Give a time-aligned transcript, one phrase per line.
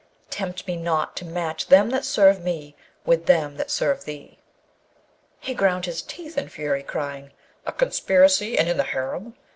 [0.31, 4.39] tempt me not to match them that serve me with them that serve thee.'
[5.39, 7.33] He ground his teeth in fury, crying,
[7.67, 8.57] 'A conspiracy!
[8.57, 9.35] and in the harem!